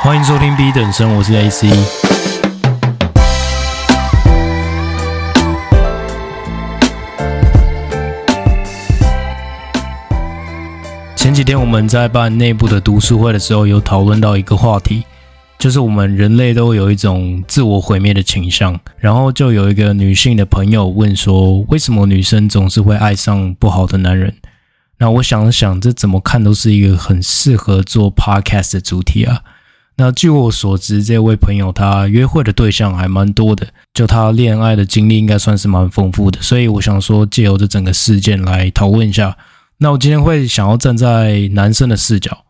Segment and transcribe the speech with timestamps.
[0.00, 1.68] 欢迎收听 B 等生，我是 AC。
[11.16, 15.02] 前几天我们在办内部的读书会的时候，有讨论到一个话题，
[15.58, 18.78] 就是我们人类都有一种自我毁灭的倾向。
[18.98, 24.32] 然后就有一个女性的朋友问说：“为什么女生总是会爱上不好的男人？”
[24.98, 29.42] 那我想了想，这怎么看都是一个很适合做 podcast 的主题啊。
[30.00, 39.36] 那据我所知，这位朋友他约会的对象还蛮多的，就他恋爱的经历应该算是蛮丰富的，所以我想说借由这整个事件来讨论一下。
[39.78, 42.44] 那我今天会想要站在男生的视角，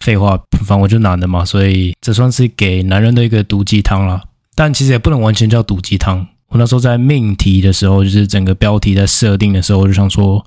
[0.00, 4.22] 废话，反正我就男的嘛，所以这算是给男人的一个毒鸡汤啦。
[4.54, 6.26] 但其实也不能完全叫毒鸡汤。
[6.48, 10.42] 我那时候在命题的时候，就是整个标题在设定的时候，我就想说。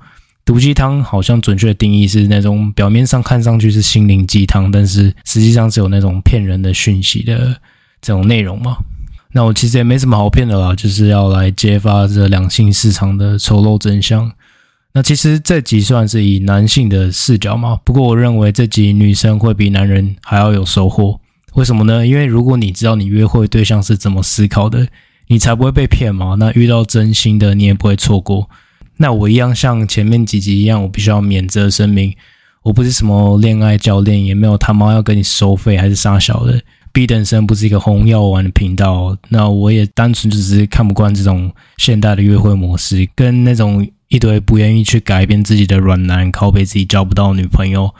[0.46, 7.60] 毒鸡汤好像准确的定义是那种表面上看上去是心灵鸡汤，但是实际上是有那种骗人的讯息的
[8.00, 8.78] 这种内容嘛。
[9.32, 14.32] 那我其实也没什么好骗的啦，就是要来揭发这两性市场的丑陋真相。
[14.94, 21.20] 那其实这集算是以男性的视角嘛，不过我认为这集女生会比男人还要有收获。
[21.56, 22.06] 为什么呢？
[22.06, 24.88] 因为如果你知道你约会对象是怎么思考的，
[25.28, 26.36] 你才不会被骗嘛。
[26.40, 28.50] 那遇到真心的，你也不会错过。
[28.98, 32.16] 那我一样像前面几集一样，我必须要免责声明，
[32.64, 36.62] 我不是什么恋爱教练，也没有他妈要跟你收费还是杀小的。
[36.94, 47.94] B 等生不是一个红药丸的频道，那我也单纯只是看不惯这种现代的约会模式，跟那种一堆不愿意去改变自己的软男，靠北自己交不到女朋友，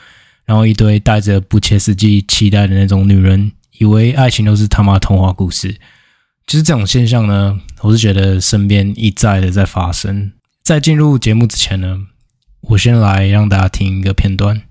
[0.46, 5.76] 然后一堆带着不切实际期待的那种女人，以为爱情都是他妈童话故事。
[6.48, 10.32] 就是这种现象呢，我是觉得身边一再的在发生。
[10.65, 11.99] 在进入节目之前呢，
[12.61, 14.63] 我先来让大家听一个片段。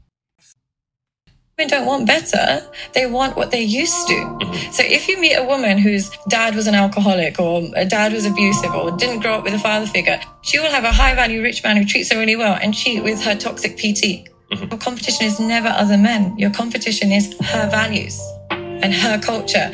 [1.58, 2.62] Women don't want better,
[2.94, 4.16] they want what they used to.
[4.72, 8.26] So if you meet a woman whose dad was an alcoholic or a dad was
[8.26, 11.42] abusive or didn't grow up with a father figure, she will have a high value
[11.42, 14.30] rich man who treats her really well and cheat with her toxic PT.
[14.52, 16.34] Your competition is never other men.
[16.38, 18.18] Your competition is her values
[18.50, 19.74] and her culture.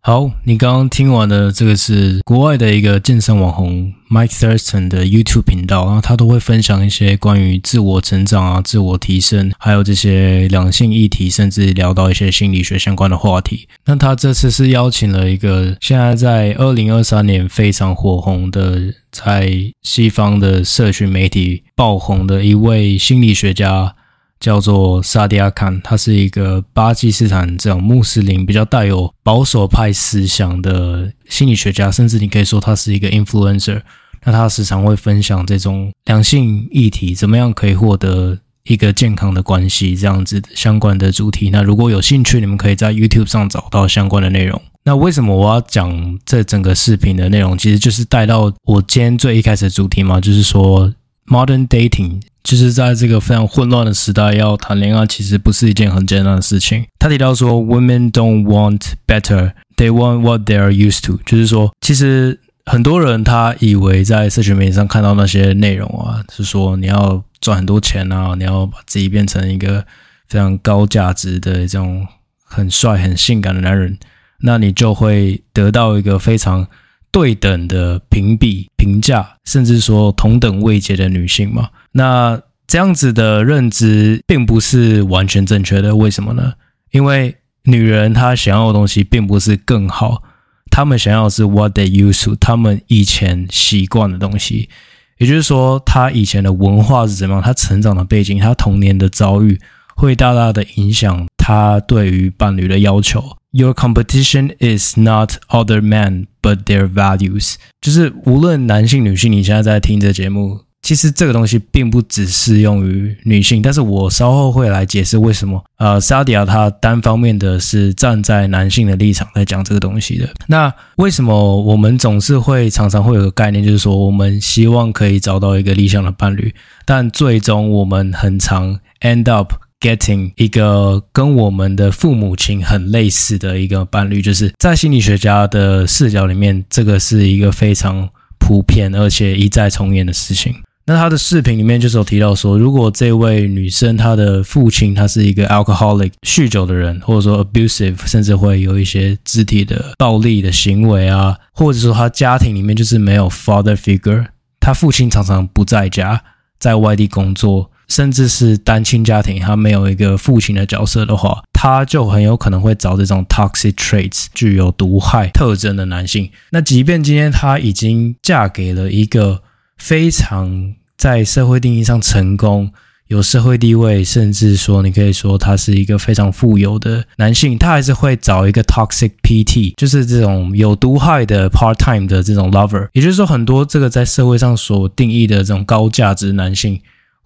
[0.00, 13.68] 好，你刚刚听完的这个是国外的一个健身网红 Mike Thurston 的 YouTube 频道，然后他都会分享一些关于自我成长啊、自我提升，还有这些两性议题，甚至聊到一些心理学相关的话题。
[13.84, 23.96] 那他这次是邀请了一个现在在二零二三年非常火红的，在西方的社群媒体爆红的一位心理学家。
[24.40, 33.82] 叫做萨迪亚坎，他是一个巴基斯坦这种穆斯林比较带有保守派思想的心理学家，甚至你可以说他是一个 influencer。
[34.24, 41.50] 那他时常会分享这种两性议题，怎么样可以获得一个健康的关系这样子相关的主题。
[41.50, 44.60] 那如果有兴趣，你们可以在 YouTube 上找到相关的内容。
[44.84, 47.56] 那为什么我要讲这整个视频的内容？
[47.56, 50.92] 其实就是带到我今天最一开始的主题嘛，就是说
[51.26, 52.20] modern dating。
[52.48, 56.86] 就是在这个非常混乱的时代，要谈恋爱其实不是一件很简单的事情。
[56.98, 61.20] 他提到说，Women don't want better, they want what they are used to。
[61.26, 69.84] 就是说，其实很多人他以为在社群媒体上看到那些内容啊，是说你要赚很多钱啊，你要把自己变成一个
[70.26, 72.06] 非常高价值的这种
[72.42, 73.98] 很帅、很性感的男人，
[74.40, 76.66] 那你就会得到一个非常
[77.10, 81.70] 对等的评比、评价，甚至说同等位阶的女性嘛。
[81.92, 86.52] 那这样子的认知并不是完全正确的，为什么呢？
[86.90, 90.22] 因为女人她想要的东西并不是更好，
[90.70, 94.68] 她们想要的是 what they used to，她们以前习惯的东西，
[95.16, 99.58] 也就是说，她以前的文化是怎么样，她成长的背景，她童年的遭遇，
[99.98, 103.22] 会大大的影响他对于伴侣的要求。
[103.50, 110.60] Your competition is not other men but their values，就是无论男性女性，你现在在听这节目。
[110.80, 115.62] 其实这个东西并不只适用于女性，但是我稍后会来解释为什么。
[115.78, 120.28] 呃，萨迪亚他单方面的是站在男性的立场来讲这个东西的。
[120.46, 126.54] 那为什么我们总是会常常会有个概念，就是说我们希望可以找到一个理想的伴侣，
[126.86, 138.08] 但最终我们很常 end up getting 一个跟我们的父母亲很类似的一个伴侣，就是在心理学家的视角里面，这个是一个非常
[138.38, 140.54] 普遍而且一再重演的事情。
[140.86, 154.28] 那他的视频里面就是有提到说，如果这位女生她的父亲他是一个 alcoholic 酗酒的人，或者说 abusive，甚至会有一些肢体的暴力的行为啊，或者说他家庭里面就是没有 father figure，
[154.58, 156.24] 他父亲常常不在家，
[156.58, 166.30] 在外地工作，甚至是单亲家庭，他没有一个父亲的角色的话，他就很有可能会找这种 toxic traits 具有毒害特征的男性。
[166.50, 169.42] 那即便今天他已经嫁给了一个
[169.76, 172.70] 非常在社会定义上成功。
[173.08, 182.86] 有社会地位，甚至说你可以说他是一个非常富有的男性，他还是会找一个 toxic PT，就是这种有毒害的 part time 的这种 lover。
[182.92, 186.78] 也就是说，很多这个在社会上所定义的这种高价值男性，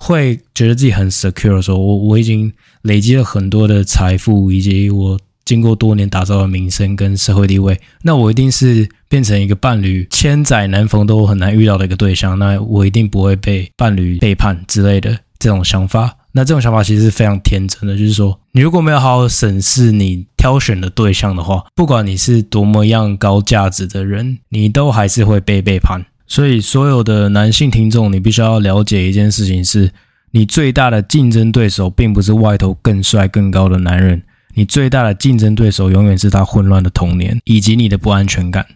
[0.05, 2.53] 会觉得自己很 secure，说我我已经
[2.83, 15.17] 累积了很多的财富，以及我经过多年打造的名声跟社会地位，那我一定是变成一个伴侣千载难逢都很难遇到的一个对象，那我一定不会被伴侣背叛之类的。
[15.39, 17.99] 这种想法，那这种想法其实是非常天真的。
[17.99, 26.07] 就是说，你如果没有好好审视你挑选的对象的话，不管你是多么样高价值的人，你都还是会被背叛。
[26.27, 29.91] 所以，所有的男性听众，你必须要了解一件事情是：
[30.31, 34.23] 你最大的竞争对手并不是外头更帅更高的男人，
[34.55, 38.67] 你最大的竞争对手永远是他混乱的童年以及你的不安全感。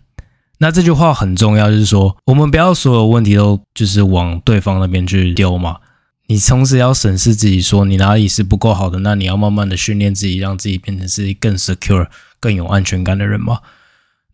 [0.58, 5.76] 那这句话很重要，就是说，我们不要所有问题都就是往对方那边去丢嘛。
[6.28, 12.08] 你同时要审视自己，说你哪里是不够好的，那你要慢慢的训练自己，让自己变成是更 secure、
[12.40, 13.60] 更有安全感的人嘛。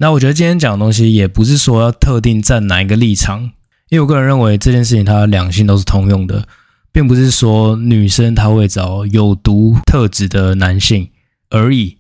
[0.03, 3.53] 那我觉得今天讲的东西也不是说要特定站哪一个立场，
[3.89, 6.45] 因为我个人认为这件事情它两性都是通用的，
[6.91, 11.09] 并不是说女生她会找有毒特质的男性
[11.51, 11.99] 而已，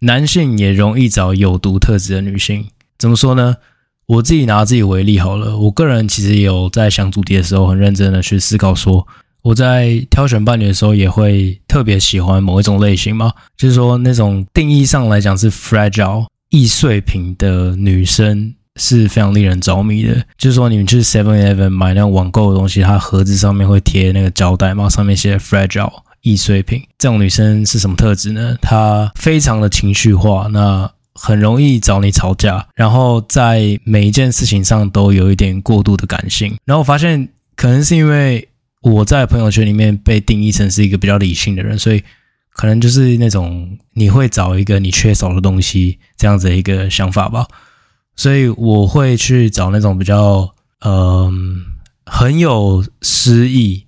[0.00, 2.66] 男性也容易找有毒特质的女性。
[2.98, 3.58] 怎么说呢？
[4.06, 9.06] 我自己拿自己为例好了，我个人其实有在想主题的时候，很认真的去思考说，
[9.42, 20.14] 我在挑选伴侣的时候，也会特别喜欢某一种类型嘛，就是说那种定义上来讲是 fragile 易碎品的女生是非常令人着迷的。
[20.36, 25.92] 就是说你们去 Seven Eleven 买那种网购的东西，它盒子上面会贴那个胶带嘛，上面写 fragile
[26.22, 28.56] 易碎品，这种女生是什么特质呢？
[28.60, 30.90] 她非常的情绪化，那。
[31.20, 36.56] 很容易找你吵架，然后在每一件事情上都有一点过度的感性。
[36.64, 38.48] 然后我发现，可能是因为
[38.82, 42.00] 我在朋友圈里面被定义成是一个比较理性的人，所以
[42.58, 47.46] 可能就是那种你会找一个你缺少的东西这样子一个想法吧。
[48.16, 51.64] 所以我会去找那种比较嗯、
[52.04, 53.86] 很有诗意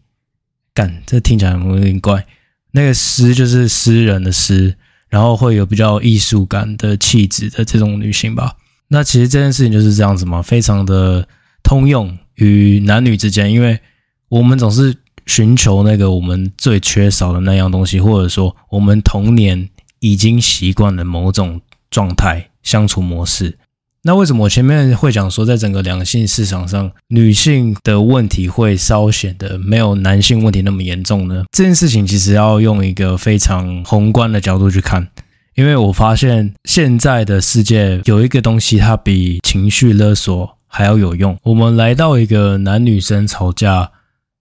[0.72, 2.25] 感，这听起来有点怪。
[2.70, 4.76] 那个诗就是诗人的诗。
[5.11, 8.55] 然后会有比较艺术感的气质的这种女性吧。
[8.87, 11.26] 那其实这件事情就是这样子嘛，非常的
[11.64, 13.81] 通用于男女之间，因为
[14.28, 14.94] 我们总是
[15.30, 19.68] 寻求那个我们最缺少的那样东西，或者说我们童年
[20.00, 23.56] 已经习惯了某种状态相处模式。
[24.02, 31.44] 那为什么我前面会讲说，在整个两性市场上，女性的问题会稍显得没有男性问题那么严重呢？
[31.52, 35.06] 这件事情其实要用一个非常宏观的角度去看，
[35.54, 41.38] 因为我发现现在的世界有一个东西，它比情绪勒索还要有用。
[41.44, 43.92] 我们来到一个男女生吵架，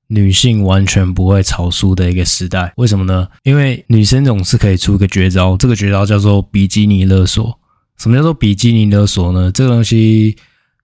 [0.10, 2.74] 女性完全不会吵输的一个时代。
[2.78, 3.28] 为什么呢？
[3.44, 7.58] 因为女生总是可以出一个绝招，这个绝招叫做比基尼勒索。
[7.98, 9.52] 什么叫做比基尼勒索呢？
[9.52, 10.36] 这个东西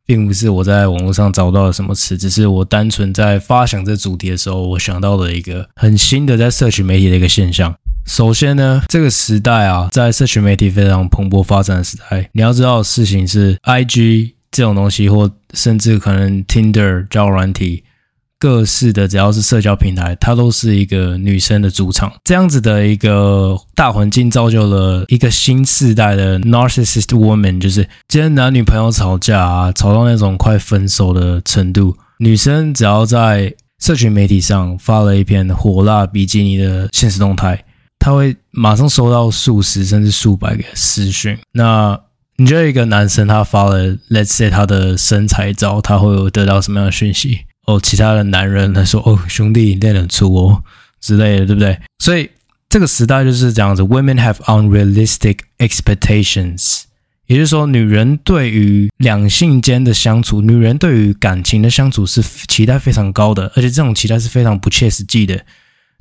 [0.06, 7.74] 并不是我在网络上找到的什么词，只是我单纯在发想这主题的时候，我想到了一个很新的在社群媒体的一个现象。
[8.06, 17.84] 首先呢，这个时代啊，在社群媒体非常蓬勃发展的时代，你要知道的事情是，IG 这种东西，或甚至可能 Tinder 交软体。
[18.46, 22.14] 各式的只要是社交平台，它都是一个女生的主场。
[22.24, 37.66] 这样子的一个大环境，造就了一个新世代的 narcissist woman，就是今天男女朋友吵架，吵到那种快分手的程度，女生只要在社群媒体上发了一篇火辣比基尼的现实动态，
[37.98, 41.36] 她会马上收到数十甚至数百个私讯。
[41.52, 42.00] 那
[42.38, 47.40] 你觉得一个男生他发了 let's say 他的身材照，他会有得到什么样的讯息？
[47.66, 50.64] 哦，其他的男人来说，哦，兄弟你练得出哦
[51.02, 51.80] 之类的，对不对？
[52.00, 52.30] 所以
[52.70, 56.84] 这个时代就是这样子，Women have unrealistic expectations，
[57.28, 65.44] 也就是说，女人对于两性间的相处，女人对于感情的相处是期待非常高的，而且这种期待是非常不切实际的。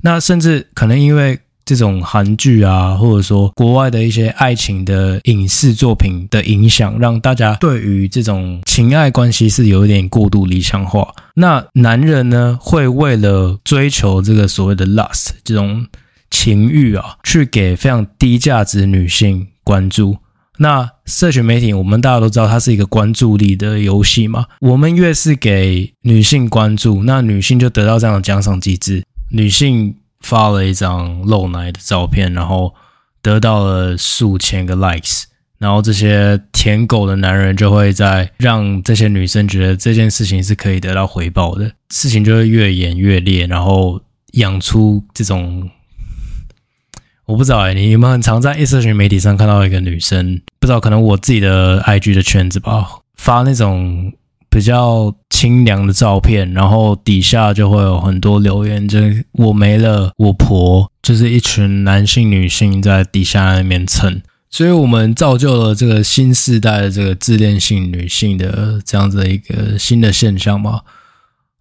[0.01, 1.39] 那甚至可能因为。
[1.65, 11.07] 这种韩剧啊，或者说国外的一些爱情的影视作品的影响，让大家对于这种情爱关系是有一点过度理想化。
[11.33, 15.85] 那男人呢，会为了追求这个所谓的 lust 这种
[16.29, 20.17] 情欲啊，去给非常低价值女性关注。
[20.57, 24.45] 那社群媒体，我们大家都知道，它是一个关注力的游戏嘛。
[24.61, 29.03] 我们越是给女性关注，那女性就得到这样的奖赏机制。
[29.31, 32.73] 女性发了一张露奶的照片，然后
[33.21, 35.23] 得到了数千个 likes，
[35.57, 44.01] 然后这些舔狗的男人就会在让这些女生觉得这件事情是可以得到回报的，事情就会越演越烈，然后
[44.33, 45.69] 养出这种。
[47.25, 50.39] 我不知道哎、你有没有很常在社群媒体上看到一个女生？
[50.59, 54.13] 不知道，可能我自己的 IG 的圈子吧，发那种
[54.55, 58.99] 比较清凉的照片，然后底下就会有很多留言，就
[59.33, 70.79] 我没了，我婆，就是一群男性、女性在底下那边蹭，所以我们造就了这个新时代的这个自恋性女性的这样子的一个新的现象嘛。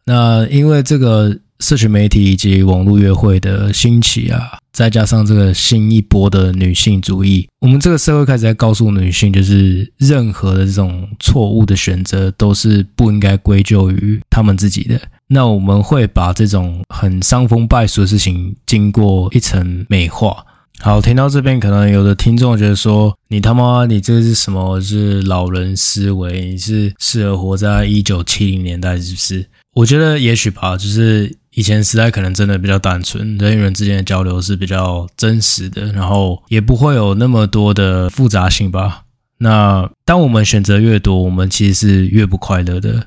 [0.05, 1.37] 那因为这个。
[1.65, 4.39] 社群媒体以及网络约会的兴起啊，
[4.71, 15.01] 再加上这个新一波的女性主义，我们这个社会开始在告诉女性，就是任何的这种错误的选择都是不应该归咎于她们自己的。
[15.27, 20.45] 那我们会把这种很伤风败俗的事情经过一层美化。
[20.81, 24.79] 好，听到这边，可能有的听众觉得说：“你他妈，你这是什么？
[24.83, 26.51] 是老人思维？
[26.51, 31.35] 你是适合活在一九七零年代，是不是？”我觉得也许吧，就是。
[31.55, 39.03] 以前时代可能真的比较单纯，人与人之间的交流是比较真实的，然后也不会有那么多的复杂性吧。
[39.39, 43.07] 那当我们选择越多，我们其实是越不快乐的。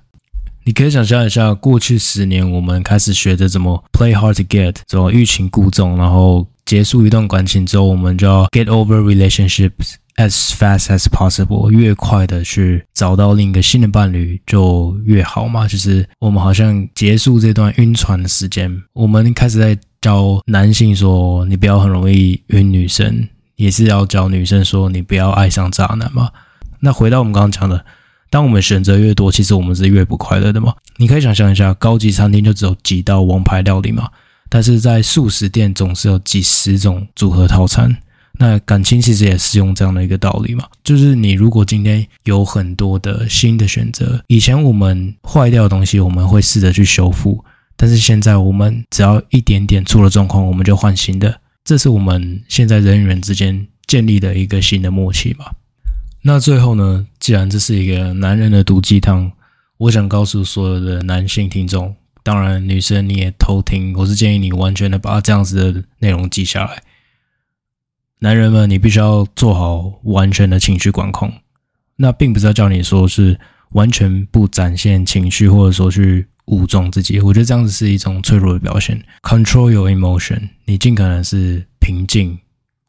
[0.64, 9.96] 你可以想象一下，过去十年我们开始学着怎么 play hard to get，怎么欲擒故纵，然后结束一段感情之后，我们就要 get over relationships。
[10.18, 15.68] As fast as possible，越快的去找到另一个新的伴侣就越好嘛。
[15.68, 26.32] 就是我们好像结束这段晕船的时间，我们开始在教男性说，你不要很容易晕女生，也是要教女生说，你不要爱上渣男嘛。
[26.80, 27.86] 那回到我们刚刚讲的，
[28.32, 30.74] 当我们选择越多，其实我们是越不快乐的嘛。
[30.96, 34.10] 你可以想象一下，高级餐厅就只有几道王牌料理嘛，
[34.50, 37.96] 但是在速食店总是有几十种组合套餐。
[38.40, 47.44] 那感情其实也是用这样的一个道理嘛，就是你如果今天有很多的新的选择，以前我们坏掉的东西我们会试着去修复，
[47.76, 55.46] 但是现在我们只要一点点出了状况，我们就换新的，这是我们现在人与人之间建立的一个新的默契嘛。
[56.22, 59.32] 那最后呢，既然这是一个男人的毒鸡汤，
[59.78, 66.84] 我想告诉所有的男性听众，当然女生你也偷听，我是建议你完全的把这样子的内容记下来。
[68.20, 71.32] 男人们，你必须要做好完全的情绪管控。
[71.98, 73.40] 那并不是要叫你说是
[73.72, 77.20] 完全不展现情绪，或者说去武装自己。
[77.20, 79.00] 我觉得这样子是一种脆弱的表现。
[79.22, 82.40] Control your emotion，你尽可能是平静、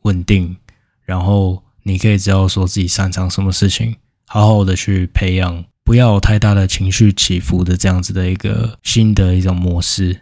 [0.03, 0.57] 稳定，
[1.05, 10.21] 然后你可以知道说自己擅长什么事情，好好的去培养，不要有太大的情绪起伏的这样子的一个新的一种模式。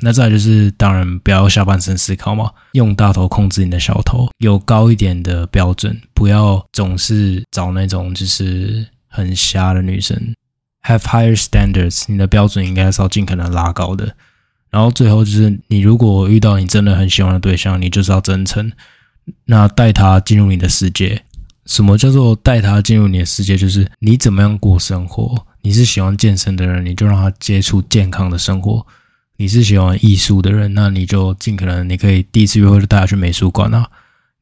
[0.00, 10.16] 那再就是，当然不要下半身思考嘛，用大头控制你的小头，有高一点的标准，不要总是找那种就是很瞎的女生。
[10.84, 14.14] Have higher standards，你的标准应该是要尽可能拉高的。
[14.70, 18.70] 然后最后就是，你如果遇到你真的很喜欢的对象，你就是要真诚，
[19.46, 21.22] 那带他进入你的世界。
[21.66, 23.56] 什么叫做带他进入你的世界？
[23.56, 25.34] 就是你怎么样过生活。
[25.60, 28.86] 你是喜欢健身的人，你就让他接触健康的生活。
[29.40, 33.88] 你是喜欢艺术的人，那你就尽可能，你可以第一次约会就带他去美术馆啊。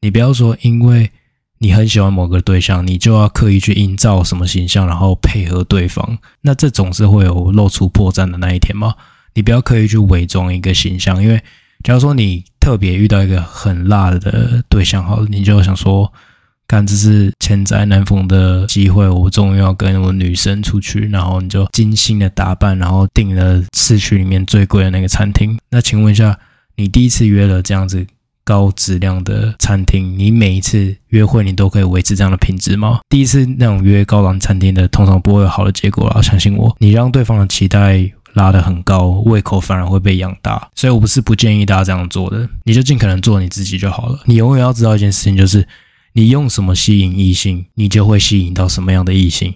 [0.01, 1.11] 你不要说，因为
[1.59, 6.17] 你很喜欢某个对象，你就要刻意去营造什么形象，然后配合对方。
[6.41, 8.95] 那这总是会有露出破绽的那一天嘛。
[9.35, 11.39] 你不要刻意去伪装一个形象，因为
[11.83, 16.11] 假如说你特别遇到一个很辣的对象，好，你就想说。
[16.67, 25.57] 看，这是千载难逢的机会，我终于要跟我女生出去，然后你就精心的打扮，然后订了市区里面最贵的那个餐厅。
[25.69, 26.37] 那请问一下，
[26.75, 28.05] 你第一次约了这样子
[28.43, 32.99] 高质量的餐厅，你每一次约会你都可以维持这样的品质吗？
[33.07, 36.75] 第一次那种约高档餐厅的，通常不会有好的结果啦，相信我。
[36.79, 40.67] 你让对方的期待拉得很高，胃口反而会被养大。
[40.75, 44.19] 所以我不是不建议大家这样做的，你就尽可能做你自己就好了。
[44.25, 45.65] 你永远要知道一件事情，就是。
[46.17, 49.53] 你用什么吸引异性，你就会吸引到什么样的异性。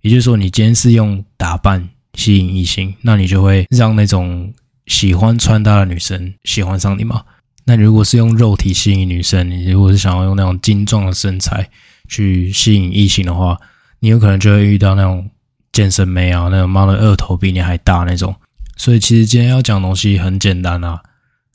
[0.00, 4.52] 也就是说，你今天是用打扮吸引异性，那你就会让那种
[4.86, 7.22] 喜欢穿搭的女生喜欢上你嘛。
[7.64, 11.70] 那如果是用肉体吸引女生，你如果是想要用那种精壮的身材
[12.08, 13.56] 去吸引异性的话，
[14.00, 15.30] 你有可能就会遇到那种
[15.70, 18.34] 健身妹啊，那种妈的二头比你还大那种。
[18.76, 21.00] 所以，其实今天要讲东西很简单啊，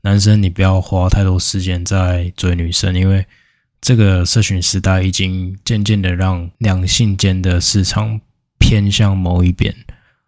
[0.03, 3.25] 男生你不要花太多时间在追女生，因为。
[3.81, 8.19] 这个社群时代已经渐渐的让两性间的市场
[8.57, 9.75] 偏向某一边。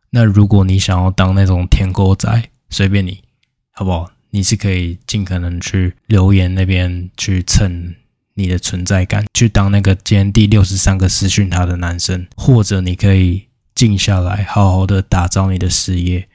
[0.10, 3.24] 那如果你想要当那种舔狗仔，随便你，
[3.72, 4.12] 好不好？
[4.30, 7.96] 你是可以尽可能去留言那边去蹭
[8.34, 16.27] 你的存在感，去当那个今天第六十三个私讯他的男生，或者你可以静下来，好好的打造你的事业。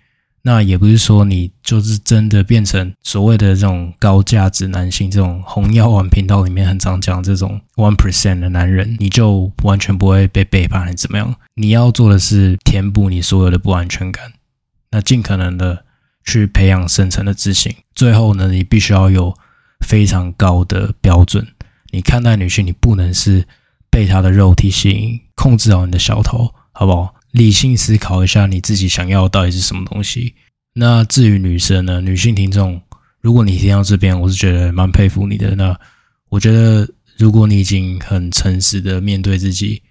[0.45, 11.35] 那也不是说你就是真的变成所谓的这种高价值男性，这种红药丸频道里面很常讲这种 one percent 的男人，你就完全不会被背叛还是怎么样？
[11.55, 14.33] 你要做的是填补你所有的不安全感，
[14.91, 15.85] 那尽可能的
[16.25, 17.73] 去培养深层的自信。
[17.95, 19.33] 最后呢，你必须要有
[19.87, 21.47] 非常高的标准。
[21.93, 23.47] 你看待女性，你不能是
[23.89, 27.15] 被她的肉体吸引，控制好你的小头，好不好？
[27.33, 30.35] 理性思考一下，你自己想要到底是什么东西。
[30.75, 32.01] 那至于女生呢？
[32.01, 32.81] 女性听众，
[33.21, 35.55] 如果你听到这边，我是觉得蛮佩服你的。
[35.57, 35.79] 那
[36.29, 36.87] 我觉得，
[37.17, 39.83] 如果你已经很诚实的面对自己，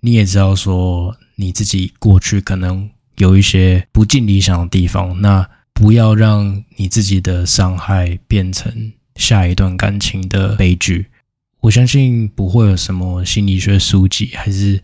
[0.00, 11.06] 你也知道说你自己过去可能有一些不尽理想的地方，那不要让你自己的伤害变成下一段感情的悲剧。
[11.60, 14.80] 我相信不会有什么心理学书籍还是。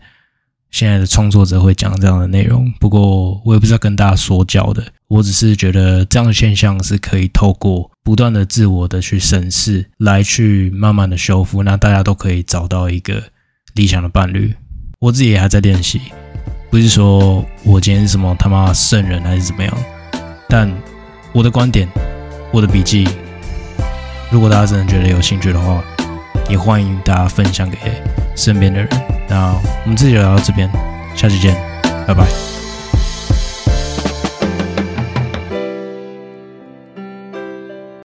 [0.71, 13.21] 现在的创作者会讲这样的内容，不过我也不是要跟大家说教的，我只是觉得这样的现象是可以透过不断的自我的去审视，来去慢慢的修复，那大家都可以找到一个
[13.73, 14.55] 理想的伴侣。
[14.99, 15.99] 我自己也还在练习，
[16.69, 19.77] 不是说我今天是什么他妈圣人还是怎么样，
[20.47, 20.71] 但
[21.33, 21.87] 我的观点，
[22.53, 23.05] 我的笔记，
[24.31, 25.83] 如果大家真的觉得有兴趣的话，
[26.49, 27.77] 也欢迎大家分享给
[28.37, 29.20] 身边的人。
[29.31, 29.53] 那
[29.85, 30.69] 我们这集就聊到这边，
[31.15, 31.55] 下期见，
[32.05, 32.60] 拜拜。